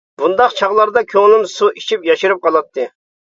بۇنداق 0.19 0.53
چاغلاردا 0.59 1.03
كۆڭلۈم 1.11 1.45
سۇ 1.51 1.69
ئىچىپ 1.81 2.09
ياشىرىپ 2.09 2.43
قالاتتى. 2.47 2.87